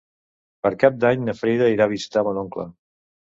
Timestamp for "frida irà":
1.41-1.87